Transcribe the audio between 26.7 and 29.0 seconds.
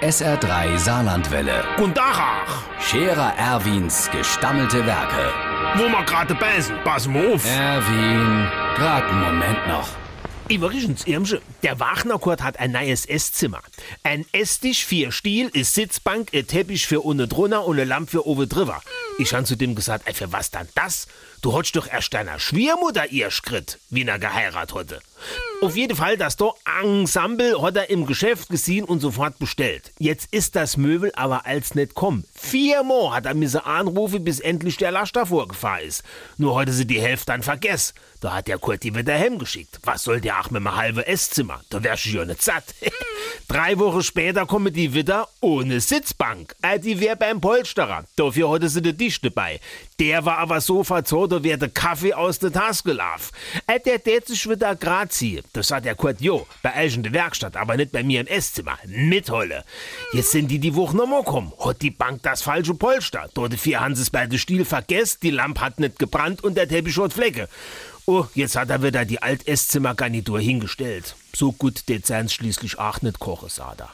Ensemble hat er im Geschäft gesehen und